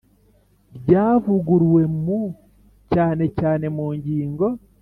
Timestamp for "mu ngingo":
3.75-4.45